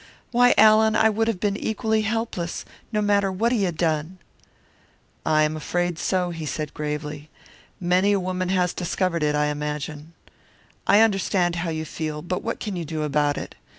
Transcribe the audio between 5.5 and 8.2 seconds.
afraid so," said he, gravely. "Many a